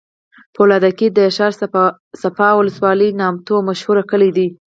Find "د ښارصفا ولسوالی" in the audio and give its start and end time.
1.17-3.09